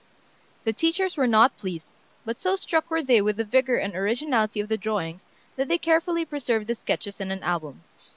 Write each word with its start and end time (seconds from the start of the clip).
The 0.63 0.73
teachers 0.73 1.15
were 1.15 1.27
not 1.27 1.59
pleased, 1.59 1.85
but 2.25 2.39
so 2.39 2.55
struck 2.55 2.89
were 2.89 3.03
they 3.03 3.21
with 3.21 3.37
the 3.37 3.43
vigor 3.43 3.77
and 3.77 3.93
originality 3.95 4.59
of 4.59 4.67
the 4.67 4.75
drawings, 4.75 5.25
that 5.57 5.67
they 5.67 5.77
carefully 5.77 6.25
preserved 6.25 6.65
the 6.65 6.73
sketches 6.73 7.21
in 7.21 7.29
an 7.29 7.43
album. 7.43 7.83